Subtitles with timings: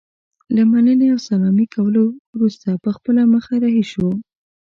[0.55, 2.03] له مننې او سلامي کولو
[2.35, 4.07] وروسته پر خپله مخه رهي شو.